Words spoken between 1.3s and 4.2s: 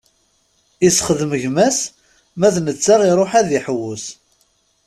gma-s, ma d netta iṛuḥ ad iḥewwes.